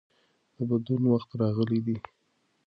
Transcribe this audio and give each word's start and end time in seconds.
د 0.55 0.57
بدلون 0.69 1.03
وخت 1.13 1.29
راغلی 1.41 1.79
دی. 1.85 1.97